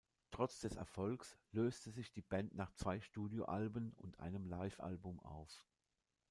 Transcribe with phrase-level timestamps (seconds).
[0.31, 5.67] Trotz des Erfolgs löste sich die Band nach zwei Studioalben und einem Livealbum auf.